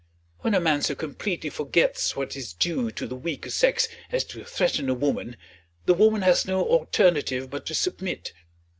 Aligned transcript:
When 0.39 0.55
a 0.55 0.59
man 0.59 0.81
so 0.81 0.95
completely 0.95 1.51
forgets 1.51 2.15
what 2.15 2.35
is 2.35 2.53
due 2.53 2.89
to 2.89 3.05
the 3.05 3.15
weaker 3.15 3.51
sex 3.51 3.87
as 4.11 4.23
to 4.23 4.43
threaten 4.43 4.89
a 4.89 4.95
woman, 4.95 5.37
the 5.85 5.93
woman 5.93 6.23
has 6.23 6.43
no 6.43 6.63
alternative 6.65 7.51
but 7.51 7.67
to 7.67 7.75
submit. 7.75 8.33